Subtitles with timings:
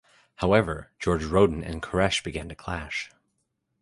[0.37, 3.11] However, George Roden and Koresh began to clash.